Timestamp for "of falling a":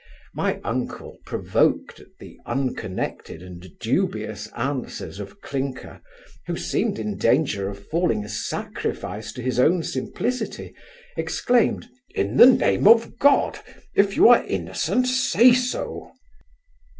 7.69-8.27